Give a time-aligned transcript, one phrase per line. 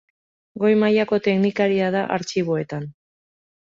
[0.61, 2.93] Goi Mailako Teknikaria da Artxiboetan.